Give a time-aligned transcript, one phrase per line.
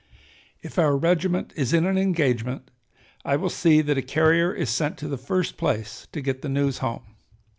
[0.63, 2.71] If our regiment is in an engagement,
[3.23, 6.49] I will see that a carrier is sent to the first place to get the
[6.49, 7.03] news home.